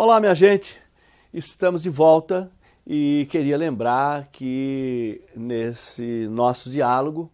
Olá, 0.00 0.20
minha 0.20 0.32
gente, 0.32 0.80
estamos 1.34 1.82
de 1.82 1.90
volta 1.90 2.48
e 2.86 3.26
queria 3.32 3.56
lembrar 3.56 4.28
que 4.30 5.20
nesse 5.34 6.28
nosso 6.28 6.70
diálogo 6.70 7.28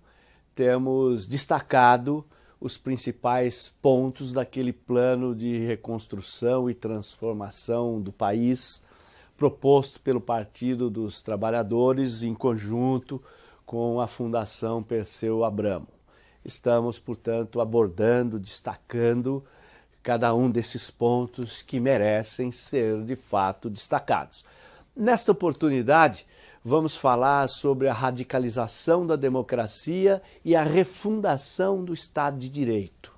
temos 0.54 1.26
destacado 1.26 2.24
os 2.58 2.78
principais 2.78 3.68
pontos 3.82 4.32
daquele 4.32 4.72
plano 4.72 5.34
de 5.34 5.58
reconstrução 5.58 6.70
e 6.70 6.72
transformação 6.72 8.00
do 8.00 8.10
país 8.10 8.82
proposto 9.36 10.00
pelo 10.00 10.18
Partido 10.18 10.88
dos 10.88 11.20
Trabalhadores 11.20 12.22
em 12.22 12.34
conjunto 12.34 13.22
com 13.66 14.00
a 14.00 14.06
Fundação 14.06 14.82
Perseu 14.82 15.44
Abramo. 15.44 15.88
Estamos, 16.42 16.98
portanto, 16.98 17.60
abordando, 17.60 18.38
destacando 18.40 19.44
cada 20.04 20.34
um 20.34 20.50
desses 20.50 20.90
pontos 20.90 21.62
que 21.62 21.80
merecem 21.80 22.52
ser 22.52 23.02
de 23.04 23.16
fato 23.16 23.70
destacados. 23.70 24.44
Nesta 24.94 25.32
oportunidade, 25.32 26.26
vamos 26.62 26.94
falar 26.94 27.48
sobre 27.48 27.88
a 27.88 27.92
radicalização 27.94 29.06
da 29.06 29.16
democracia 29.16 30.22
e 30.44 30.54
a 30.54 30.62
refundação 30.62 31.82
do 31.82 31.94
Estado 31.94 32.38
de 32.38 32.50
Direito. 32.50 33.14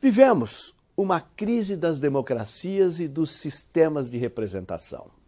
Vivemos 0.00 0.74
uma 0.96 1.20
crise 1.20 1.76
das 1.76 2.00
democracias 2.00 2.98
e 2.98 3.06
dos 3.06 3.30
sistemas 3.30 4.10
de 4.10 4.18
representação. 4.18 5.19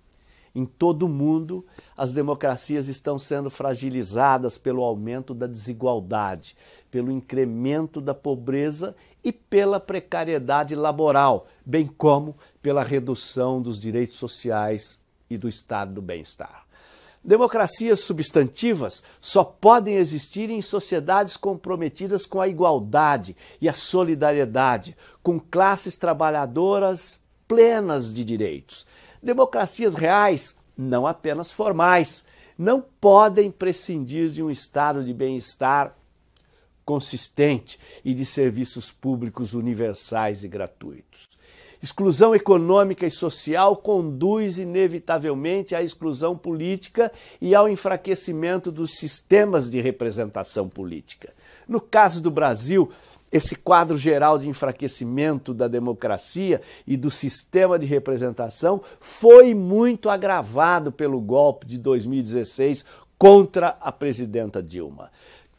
Em 0.55 0.67
todo 0.67 1.05
o 1.05 1.09
mundo, 1.09 1.65
as 1.97 2.13
democracias 2.13 2.87
estão 2.89 3.19
sendo 3.19 3.49
fragilizadas 3.49 4.59
pelo 4.59 4.83
aumento 4.83 5.33
da 5.33 5.47
desigualdade, 5.47 6.57
pelo 6.91 7.11
incremento 7.11 8.01
da 8.01 8.15
pobreza 8.15 8.95
e 9.25 9.33
pela 9.33 9.81
precariedade 9.81 10.75
laboral, 10.75 11.47
bem 11.65 11.87
como 11.87 12.37
pela 12.61 12.83
redução 12.85 13.63
dos 13.63 13.81
direitos 13.81 14.17
sociais 14.17 15.01
e 15.31 15.39
do 15.39 15.49
estado 15.49 15.95
do 15.95 16.03
bem-estar. 16.03 16.67
Democracias 17.25 18.01
substantivas 18.01 19.03
só 19.21 19.45
podem 19.45 19.95
existir 19.95 20.51
em 20.51 20.61
sociedades 20.61 21.37
comprometidas 21.37 22.27
com 22.27 22.41
a 22.41 22.49
igualdade 22.49 23.37
e 23.61 23.69
a 23.69 23.73
solidariedade, 23.73 24.97
com 25.23 25.39
classes 25.39 25.97
trabalhadoras 25.97 27.23
plenas 27.47 28.13
de 28.13 28.25
direitos. 28.25 28.85
Democracias 29.23 29.95
reais, 29.95 30.57
não 30.77 31.07
apenas 31.07 31.53
formais, 31.53 32.25
não 32.59 32.85
podem 33.01 33.51
prescindir 33.51 34.31
de 34.31 34.43
um 34.43 34.51
estado 34.51 35.05
de 35.05 35.15
bem-estar 35.15 35.97
consistente 36.85 37.79
e 38.05 38.13
de 38.13 38.27
serviços 38.27 38.91
públicos 38.91 39.55
universais 39.55 40.43
e 40.43 40.49
gratuitos. 40.49 41.29
Exclusão 41.83 42.33
econômica 42.33 43.05
e 43.05 43.11
social 43.11 43.77
conduz 43.77 44.59
inevitavelmente 44.59 45.75
à 45.75 45.83
exclusão 45.83 46.39
política 46.39 47.11
e 47.41 47.57
ao 47.57 47.69
enfraquecimento 47.69 48.71
dos 48.71 48.95
sistemas 48.95 49.69
de 49.69 49.81
representação 49.81 50.69
política. 50.69 51.33
No 51.67 51.81
caso 51.81 52.21
do 52.21 52.31
Brasil, 52.31 52.91
esse 53.33 53.57
quadro 53.57 53.97
geral 53.97 54.39
de 54.39 54.49
enfraquecimento 54.49 55.55
da 55.55 55.67
democracia 55.67 56.61
e 56.87 56.97
do 56.97 57.11
sistema 57.11 57.79
de 57.79 57.87
representação 57.87 58.83
foi 59.01 59.55
muito 59.55 60.11
agravado 60.11 60.93
pelo 60.93 61.21
golpe 61.21 61.67
de 61.67 61.79
2016 61.79 62.85
contra 63.17 63.77
a 63.81 63.91
presidenta 63.91 64.63
Dilma. 64.63 65.11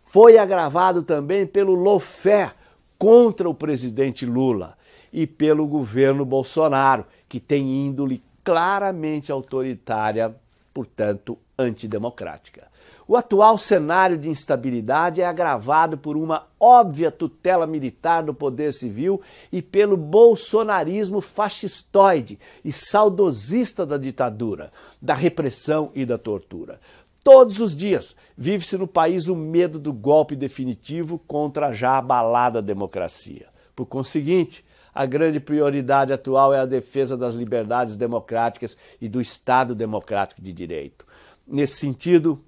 Foi 0.04 0.38
agravado 0.38 1.02
também 1.02 1.48
pelo 1.48 1.74
lawfare 1.74 2.52
contra 3.00 3.50
o 3.50 3.56
presidente 3.56 4.26
Lula 4.26 4.78
e 5.12 5.26
pelo 5.26 5.66
governo 5.66 6.24
Bolsonaro, 6.24 7.06
que 7.28 7.40
tem 7.40 7.88
índole 7.88 8.24
claramente 8.44 9.32
autoritária, 9.32 10.36
portanto, 10.74 11.38
antidemocrática. 11.58 12.68
O 13.08 13.18
atual 13.18 13.58
cenário 13.58 14.18
de 14.18 14.30
instabilidade 14.30 15.22
é 15.22 15.26
agravado 15.26 15.98
por 15.98 16.16
uma 16.16 16.48
óbvia 16.60 17.11
tutela 17.11 17.67
militar 17.67 18.23
do 18.23 18.34
poder 18.34 18.72
civil 18.72 19.22
e 19.52 19.62
pelo 19.62 19.98
bolsonarismo 19.98 21.20
fascistoide 21.20 22.39
e 22.64 22.72
saudosista 22.72 23.86
da 23.86 23.98
ditadura, 23.98 24.72
da 25.02 25.14
repressão 25.14 25.92
e 25.94 26.06
da 26.06 26.17
tortura. 26.17 26.80
Todos 27.23 27.60
os 27.62 27.76
dias 27.76 28.16
vive-se 28.38 28.78
no 28.78 28.88
país 28.88 29.28
o 29.28 29.36
medo 29.36 29.80
do 29.80 29.94
golpe 29.94 30.36
definitivo 30.36 31.20
contra 31.20 31.67
a 31.67 31.73
já 31.73 31.98
abalada 31.98 32.62
democracia. 32.62 33.48
Por 33.76 33.86
conseguinte, 33.86 34.66
a 34.93 35.05
grande 35.05 35.39
prioridade 35.39 36.14
atual 36.14 36.54
é 36.54 36.59
a 36.59 36.65
defesa 36.65 37.17
das 37.17 37.33
liberdades 37.33 37.98
democráticas 37.98 38.77
e 39.02 39.09
do 39.09 39.20
Estado 39.20 39.73
democrático 39.73 40.42
de 40.42 40.54
direito. 40.54 41.05
Nesse 41.48 41.77
sentido, 41.77 42.43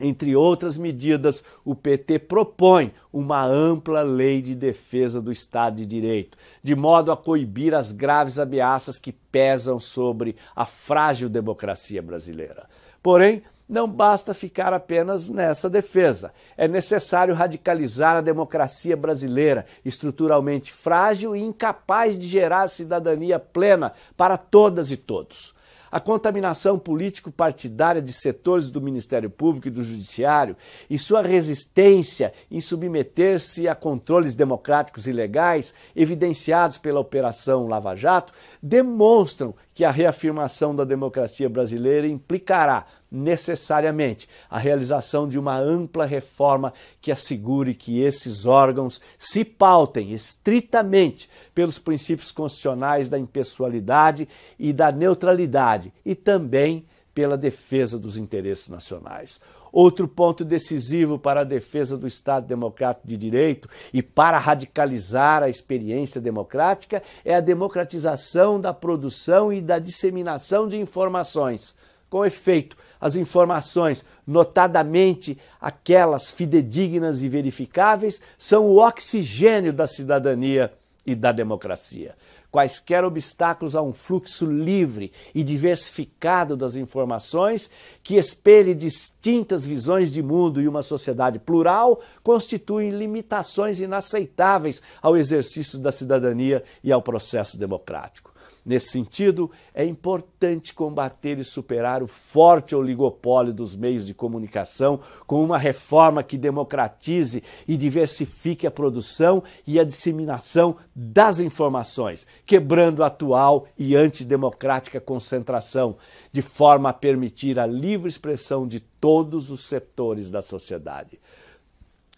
entre 0.00 0.36
outras 0.36 0.76
medidas, 0.76 1.42
o 1.64 1.74
PT 1.74 2.20
propõe 2.20 2.92
uma 3.12 3.44
ampla 3.44 4.02
lei 4.02 4.40
de 4.40 4.54
defesa 4.54 5.20
do 5.20 5.32
Estado 5.32 5.76
de 5.76 5.86
Direito, 5.86 6.38
de 6.62 6.76
modo 6.76 7.10
a 7.10 7.16
coibir 7.16 7.74
as 7.74 7.90
graves 7.90 8.38
ameaças 8.38 8.98
que 8.98 9.10
pesam 9.10 9.78
sobre 9.78 10.36
a 10.54 10.64
frágil 10.64 11.28
democracia 11.28 12.00
brasileira. 12.00 12.68
Porém, 13.02 13.42
não 13.68 13.86
basta 13.86 14.32
ficar 14.32 14.72
apenas 14.72 15.28
nessa 15.28 15.68
defesa. 15.68 16.32
É 16.56 16.66
necessário 16.66 17.34
radicalizar 17.34 18.16
a 18.16 18.22
democracia 18.22 18.96
brasileira, 18.96 19.66
estruturalmente 19.84 20.72
frágil 20.72 21.36
e 21.36 21.40
incapaz 21.40 22.18
de 22.18 22.26
gerar 22.26 22.68
cidadania 22.68 23.38
plena 23.38 23.92
para 24.16 24.38
todas 24.38 24.90
e 24.90 24.96
todos. 24.96 25.54
A 25.90 25.98
contaminação 26.00 26.78
político-partidária 26.78 28.02
de 28.02 28.12
setores 28.12 28.70
do 28.70 28.80
Ministério 28.80 29.30
Público 29.30 29.68
e 29.68 29.70
do 29.70 29.82
Judiciário 29.82 30.56
e 30.88 30.98
sua 30.98 31.22
resistência 31.22 32.32
em 32.50 32.60
submeter-se 32.60 33.66
a 33.66 33.74
controles 33.74 34.34
democráticos 34.34 35.06
e 35.06 35.12
legais, 35.12 35.74
evidenciados 35.96 36.78
pela 36.78 37.00
Operação 37.00 37.66
Lava 37.66 37.94
Jato, 37.94 38.32
demonstram 38.62 39.54
que 39.72 39.84
a 39.84 39.90
reafirmação 39.90 40.74
da 40.74 40.84
democracia 40.84 41.48
brasileira 41.48 42.06
implicará 42.06 42.86
necessariamente 43.10 44.28
a 44.50 44.58
realização 44.58 45.28
de 45.28 45.38
uma 45.38 45.58
ampla 45.58 46.04
reforma 46.04 46.72
que 47.00 47.10
assegure 47.10 47.74
que 47.74 48.00
esses 48.00 48.46
órgãos 48.46 49.00
se 49.18 49.44
pautem 49.44 50.12
estritamente 50.12 51.28
pelos 51.54 51.78
princípios 51.78 52.30
constitucionais 52.30 53.08
da 53.08 53.18
impessoalidade 53.18 54.28
e 54.58 54.72
da 54.72 54.92
neutralidade 54.92 55.92
e 56.04 56.14
também 56.14 56.84
pela 57.14 57.36
defesa 57.36 57.98
dos 57.98 58.16
interesses 58.16 58.68
nacionais. 58.68 59.40
Outro 59.72 60.08
ponto 60.08 60.44
decisivo 60.44 61.18
para 61.18 61.40
a 61.40 61.44
defesa 61.44 61.96
do 61.96 62.06
Estado 62.06 62.46
Democrático 62.46 63.06
de 63.06 63.16
Direito 63.16 63.68
e 63.92 64.02
para 64.02 64.38
radicalizar 64.38 65.42
a 65.42 65.48
experiência 65.48 66.20
democrática 66.20 67.02
é 67.24 67.34
a 67.34 67.40
democratização 67.40 68.60
da 68.60 68.72
produção 68.72 69.52
e 69.52 69.60
da 69.60 69.78
disseminação 69.78 70.66
de 70.66 70.76
informações. 70.76 71.76
Com 72.10 72.24
efeito, 72.24 72.76
as 73.00 73.16
informações, 73.16 74.04
notadamente 74.26 75.38
aquelas 75.60 76.30
fidedignas 76.30 77.22
e 77.22 77.28
verificáveis, 77.28 78.20
são 78.38 78.66
o 78.66 78.78
oxigênio 78.78 79.72
da 79.72 79.86
cidadania 79.86 80.72
e 81.04 81.14
da 81.14 81.32
democracia. 81.32 82.14
Quaisquer 82.50 83.04
obstáculos 83.04 83.76
a 83.76 83.82
um 83.82 83.92
fluxo 83.92 84.46
livre 84.46 85.12
e 85.34 85.44
diversificado 85.44 86.56
das 86.56 86.76
informações, 86.76 87.70
que 88.02 88.16
espelhe 88.16 88.74
distintas 88.74 89.66
visões 89.66 90.10
de 90.10 90.22
mundo 90.22 90.60
e 90.60 90.66
uma 90.66 90.82
sociedade 90.82 91.38
plural, 91.38 92.00
constituem 92.22 92.90
limitações 92.90 93.80
inaceitáveis 93.80 94.82
ao 95.02 95.14
exercício 95.14 95.78
da 95.78 95.92
cidadania 95.92 96.64
e 96.82 96.90
ao 96.90 97.02
processo 97.02 97.58
democrático. 97.58 98.27
Nesse 98.68 98.88
sentido, 98.88 99.50
é 99.72 99.82
importante 99.82 100.74
combater 100.74 101.38
e 101.38 101.44
superar 101.44 102.02
o 102.02 102.06
forte 102.06 102.74
oligopólio 102.74 103.50
dos 103.50 103.74
meios 103.74 104.06
de 104.06 104.12
comunicação 104.12 105.00
com 105.26 105.42
uma 105.42 105.56
reforma 105.56 106.22
que 106.22 106.36
democratize 106.36 107.42
e 107.66 107.78
diversifique 107.78 108.66
a 108.66 108.70
produção 108.70 109.42
e 109.66 109.80
a 109.80 109.84
disseminação 109.84 110.76
das 110.94 111.38
informações, 111.38 112.26
quebrando 112.44 113.02
a 113.02 113.06
atual 113.06 113.66
e 113.78 113.96
antidemocrática 113.96 115.00
concentração, 115.00 115.96
de 116.30 116.42
forma 116.42 116.90
a 116.90 116.92
permitir 116.92 117.58
a 117.58 117.64
livre 117.64 118.10
expressão 118.10 118.68
de 118.68 118.80
todos 118.80 119.50
os 119.50 119.66
setores 119.66 120.30
da 120.30 120.42
sociedade. 120.42 121.18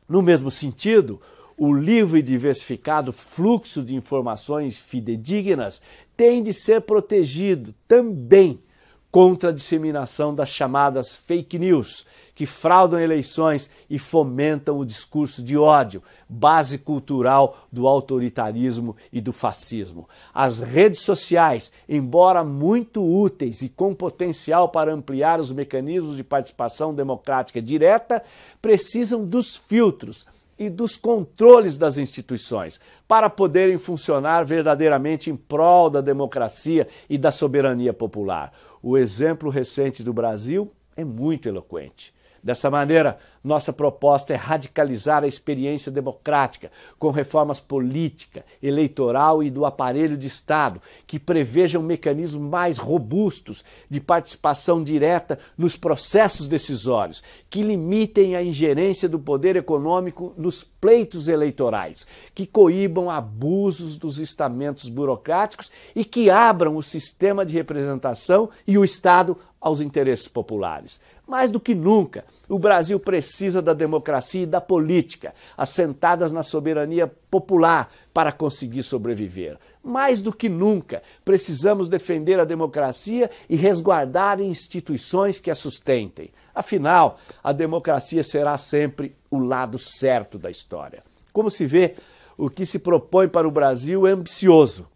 No 0.09 0.21
mesmo 0.21 0.51
sentido, 0.51 1.21
o 1.63 1.75
livre 1.75 2.21
e 2.21 2.23
diversificado 2.23 3.13
fluxo 3.13 3.83
de 3.83 3.95
informações 3.95 4.79
fidedignas 4.79 5.83
tem 6.17 6.43
de 6.43 6.55
ser 6.55 6.81
protegido 6.81 7.75
também 7.87 8.63
contra 9.11 9.51
a 9.51 9.53
disseminação 9.53 10.35
das 10.35 10.49
chamadas 10.49 11.17
fake 11.17 11.59
news, 11.59 12.07
que 12.35 12.47
fraudam 12.47 12.99
eleições 12.99 13.69
e 13.91 13.99
fomentam 13.99 14.79
o 14.79 14.87
discurso 14.87 15.43
de 15.43 15.59
ódio, 15.59 16.03
base 16.27 16.79
cultural 16.79 17.69
do 17.71 17.87
autoritarismo 17.87 18.97
e 19.13 19.21
do 19.21 19.33
fascismo. 19.33 20.09
As 20.33 20.61
redes 20.61 21.01
sociais, 21.01 21.71
embora 21.87 22.43
muito 22.43 23.05
úteis 23.05 23.61
e 23.61 23.69
com 23.69 23.95
potencial 23.95 24.71
para 24.71 24.95
ampliar 24.95 25.39
os 25.39 25.53
mecanismos 25.53 26.17
de 26.17 26.25
participação 26.25 26.95
democrática 26.95 27.61
direta, 27.61 28.23
precisam 28.63 29.27
dos 29.27 29.59
filtros 29.59 30.25
e 30.61 30.69
dos 30.69 30.95
controles 30.95 31.79
das 31.79 31.97
instituições 31.97 32.79
para 33.09 33.31
poderem 33.31 33.79
funcionar 33.79 34.45
verdadeiramente 34.45 35.31
em 35.31 35.35
prol 35.35 35.89
da 35.89 36.03
democracia 36.03 36.87
e 37.09 37.17
da 37.17 37.33
soberania 37.33 37.95
popular. 37.95 38.53
O 38.83 38.99
exemplo 38.99 39.49
recente 39.49 40.03
do 40.03 40.13
Brasil 40.13 40.71
é 41.01 41.05
muito 41.05 41.49
eloquente. 41.49 42.13
Dessa 42.43 42.71
maneira, 42.71 43.19
nossa 43.45 43.73
proposta 43.73 44.33
é 44.33 44.37
radicalizar 44.37 45.23
a 45.23 45.27
experiência 45.27 45.93
democrática 45.93 46.71
com 46.99 47.11
reformas 47.11 47.61
política, 47.61 48.45
eleitoral 48.63 49.43
e 49.43 49.51
do 49.51 49.67
aparelho 49.67 50.17
de 50.17 50.27
Estado, 50.27 50.81
que 51.07 51.19
prevejam 51.19 51.83
mecanismos 51.83 52.51
mais 52.51 52.79
robustos 52.79 53.63
de 53.91 54.01
participação 54.01 54.83
direta 54.83 55.39
nos 55.57 55.77
processos 55.77 56.49
decisórios, 56.49 57.23
que 57.51 57.63
limitem 57.63 58.37
a 58.37 58.43
ingerência 58.43 59.09
do 59.09 59.19
poder 59.19 59.57
econômico 59.57 60.33
nos 60.37 60.65
pleitos 60.65 61.29
eleitorais, 61.29 62.07
que 62.35 62.47
coíbam 62.47 63.11
abusos 63.11 63.99
dos 63.99 64.19
estamentos 64.19 64.89
burocráticos 64.89 65.71
e 65.95 66.07
que 66.07 66.31
abram 66.31 66.77
o 66.77 66.83
sistema 66.83 67.45
de 67.45 67.53
representação 67.53 68.49
e 68.67 68.79
o 68.79 68.85
Estado 68.85 69.37
aos 69.61 69.81
interesses 69.81 70.27
populares. 70.27 71.01
Mais 71.27 71.51
do 71.51 71.61
que 71.61 71.75
nunca, 71.75 72.25
o 72.49 72.59
Brasil 72.59 72.99
precisa 72.99 73.61
da 73.61 73.75
democracia 73.75 74.43
e 74.43 74.47
da 74.47 74.61
política, 74.61 75.35
assentadas 75.57 76.33
na 76.33 76.43
soberania 76.43 77.07
popular, 77.31 77.93
para 78.13 78.33
conseguir 78.33 78.83
sobreviver. 78.83 79.59
Mais 79.83 80.21
do 80.21 80.33
que 80.33 80.49
nunca, 80.49 81.03
precisamos 81.25 81.89
defender 81.89 82.41
a 82.41 82.45
democracia 82.45 83.31
e 83.49 83.55
resguardar 83.55 84.41
instituições 84.41 85.39
que 85.39 85.51
a 85.51 85.55
sustentem. 85.55 86.31
Afinal, 86.55 87.19
a 87.45 87.53
democracia 87.53 88.25
será 88.25 88.59
sempre 88.59 89.15
o 89.31 89.39
lado 89.39 89.79
certo 89.79 90.39
da 90.39 90.51
história. 90.51 91.03
Como 91.33 91.49
se 91.49 91.65
vê, 91.65 91.95
o 92.37 92.51
que 92.51 92.67
se 92.67 92.79
propõe 92.79 93.29
para 93.29 93.47
o 93.47 93.51
Brasil 93.53 94.07
é 94.07 94.11
ambicioso. 94.11 94.89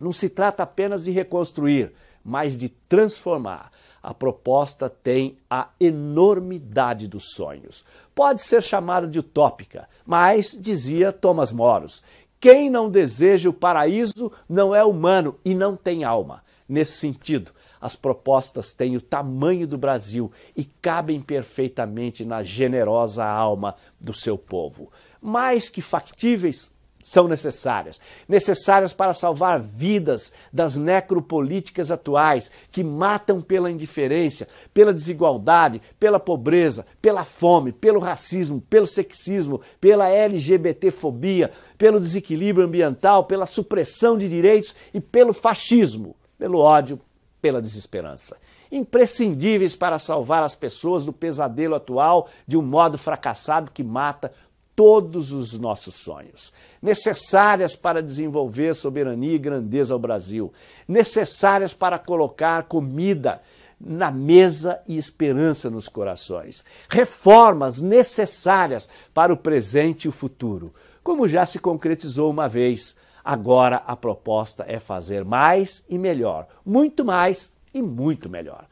Não 0.00 0.12
se 0.12 0.28
trata 0.28 0.62
apenas 0.62 1.04
de 1.04 1.10
reconstruir, 1.10 1.92
mas 2.24 2.56
de 2.56 2.68
transformar 2.68 3.70
a 4.02 4.14
proposta 4.14 4.88
tem 4.88 5.38
a 5.50 5.68
enormidade 5.80 7.08
dos 7.08 7.32
sonhos. 7.32 7.84
Pode 8.14 8.42
ser 8.42 8.62
chamada 8.62 9.06
de 9.06 9.18
utópica, 9.18 9.88
mas, 10.06 10.56
dizia 10.58 11.12
Thomas 11.12 11.52
Moros, 11.52 12.02
quem 12.40 12.70
não 12.70 12.88
deseja 12.88 13.48
o 13.48 13.52
paraíso 13.52 14.30
não 14.48 14.74
é 14.74 14.84
humano 14.84 15.36
e 15.44 15.54
não 15.54 15.76
tem 15.76 16.04
alma. 16.04 16.44
Nesse 16.68 16.98
sentido, 16.98 17.52
as 17.80 17.96
propostas 17.96 18.72
têm 18.72 18.96
o 18.96 19.00
tamanho 19.00 19.66
do 19.66 19.78
Brasil 19.78 20.30
e 20.56 20.64
cabem 20.64 21.20
perfeitamente 21.20 22.24
na 22.24 22.42
generosa 22.42 23.24
alma 23.24 23.74
do 24.00 24.12
seu 24.12 24.36
povo. 24.36 24.90
Mais 25.20 25.68
que 25.68 25.80
factíveis, 25.80 26.72
são 27.02 27.28
necessárias. 27.28 28.00
Necessárias 28.28 28.92
para 28.92 29.14
salvar 29.14 29.60
vidas 29.60 30.32
das 30.52 30.76
necropolíticas 30.76 31.90
atuais 31.90 32.50
que 32.70 32.82
matam 32.82 33.40
pela 33.40 33.70
indiferença, 33.70 34.48
pela 34.74 34.92
desigualdade, 34.92 35.80
pela 35.98 36.18
pobreza, 36.20 36.86
pela 37.00 37.24
fome, 37.24 37.72
pelo 37.72 38.00
racismo, 38.00 38.60
pelo 38.68 38.86
sexismo, 38.86 39.60
pela 39.80 40.08
LGBTfobia, 40.08 41.52
pelo 41.76 42.00
desequilíbrio 42.00 42.66
ambiental, 42.66 43.24
pela 43.24 43.46
supressão 43.46 44.16
de 44.16 44.28
direitos 44.28 44.74
e 44.92 45.00
pelo 45.00 45.32
fascismo, 45.32 46.16
pelo 46.38 46.58
ódio, 46.58 47.00
pela 47.40 47.62
desesperança 47.62 48.36
imprescindíveis 48.70 49.74
para 49.74 49.98
salvar 49.98 50.42
as 50.42 50.54
pessoas 50.54 51.04
do 51.04 51.12
pesadelo 51.12 51.74
atual 51.74 52.28
de 52.46 52.56
um 52.56 52.62
modo 52.62 52.98
fracassado 52.98 53.70
que 53.70 53.82
mata 53.82 54.32
todos 54.78 55.32
os 55.32 55.58
nossos 55.58 55.96
sonhos, 55.96 56.52
necessárias 56.80 57.74
para 57.74 58.00
desenvolver 58.00 58.76
soberania 58.76 59.34
e 59.34 59.38
grandeza 59.38 59.92
ao 59.92 59.98
Brasil, 59.98 60.52
necessárias 60.86 61.74
para 61.74 61.98
colocar 61.98 62.62
comida 62.62 63.40
na 63.80 64.12
mesa 64.12 64.80
e 64.86 64.96
esperança 64.96 65.68
nos 65.68 65.88
corações, 65.88 66.64
reformas 66.88 67.80
necessárias 67.80 68.88
para 69.12 69.32
o 69.32 69.36
presente 69.36 70.04
e 70.04 70.08
o 70.08 70.12
futuro, 70.12 70.72
como 71.02 71.26
já 71.26 71.44
se 71.44 71.58
concretizou 71.58 72.30
uma 72.30 72.48
vez. 72.48 72.94
Agora 73.24 73.82
a 73.84 73.96
proposta 73.96 74.64
é 74.68 74.78
fazer 74.78 75.24
mais 75.24 75.84
e 75.88 75.98
melhor, 75.98 76.46
muito 76.64 77.04
mais 77.04 77.52
e 77.74 77.82
muito 77.82 78.30
melhor. 78.30 78.64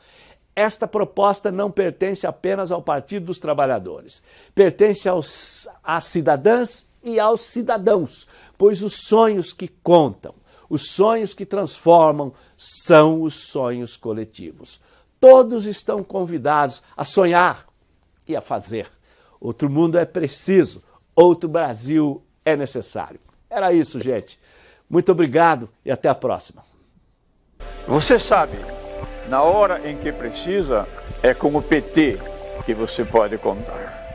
Esta 0.57 0.89
proposta 0.89 1.53
não 1.53 1.71
pertence 1.71 2.27
apenas 2.27 2.73
ao 2.73 2.81
Partido 2.81 3.27
dos 3.27 3.39
Trabalhadores, 3.39 4.23
pertence 4.55 5.07
aos, 5.07 5.69
às 5.85 6.05
cidadãs 6.05 6.87
e 7.05 7.21
aos 7.21 7.43
cidadãos, 7.43 8.27
pois 8.57 8.83
os 8.83 9.07
sonhos 9.07 9.53
que 9.53 9.69
contam, 9.69 10.35
os 10.67 10.91
sonhos 10.93 11.35
que 11.35 11.45
transformam, 11.45 12.33
são 12.57 13.21
os 13.21 13.35
sonhos 13.35 13.99
coletivos. 13.99 14.81
Todos 15.21 15.67
estão 15.67 16.03
convidados 16.03 16.83
a 16.97 17.05
sonhar 17.05 17.67
e 18.27 18.35
a 18.35 18.41
fazer. 18.41 18.91
Outro 19.39 19.69
mundo 19.69 19.99
é 19.99 20.07
preciso, 20.07 20.83
outro 21.15 21.51
Brasil 21.51 22.23
é 22.43 22.57
necessário. 22.57 23.21
Era 23.51 23.75
isso, 23.75 24.01
gente. 24.01 24.41
Muito 24.89 25.13
obrigado 25.13 25.69
e 25.85 25.91
até 25.91 26.09
a 26.09 26.15
próxima. 26.15 26.65
Você 27.87 28.19
sabe 28.19 28.57
na 29.29 29.43
hora 29.43 29.81
em 29.85 29.97
que 29.97 30.13
precisa, 30.13 30.87
é 31.23 31.35
com 31.35 31.55
o 31.55 31.63
PT 31.63 32.19
que 32.65 32.75
você 32.75 33.05
pode 33.05 33.37
contar. 33.39 34.06